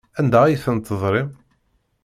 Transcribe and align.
Anda 0.19 0.39
ay 0.43 0.55
ten-tedrim? 0.63 1.29